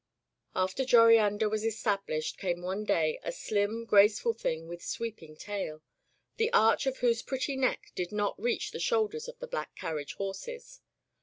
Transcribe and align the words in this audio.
After 0.55 0.83
Joriander 0.83 1.47
was 1.47 1.63
established 1.63 2.39
came 2.39 2.63
one 2.63 2.85
day 2.85 3.19
a 3.21 3.31
slim, 3.31 3.85
graceful 3.85 4.33
thing 4.33 4.67
with 4.67 4.81
sweeping 4.83 5.35
tail, 5.35 5.83
the 6.37 6.51
arch 6.53 6.87
of 6.87 6.97
whose 6.97 7.21
pretty 7.21 7.55
neck 7.55 7.91
did 7.93 8.11
not 8.11 8.41
reach 8.41 8.71
the 8.71 8.79
shoulders 8.79 9.27
of 9.27 9.37
the 9.37 9.45
black 9.45 9.75
carriage 9.75 10.13
horses. 10.15 10.81